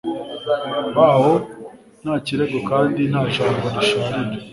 Baho 0.95 1.31
nta 2.01 2.13
kirego 2.25 2.57
kandi 2.69 3.01
nta 3.11 3.23
jambo 3.33 3.65
risharira 3.75 4.35